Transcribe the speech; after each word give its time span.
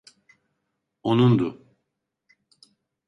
Onundu. 1.09 1.49